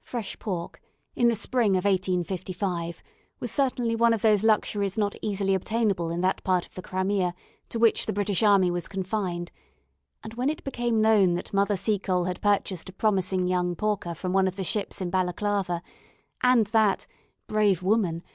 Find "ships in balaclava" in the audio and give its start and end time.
14.64-15.82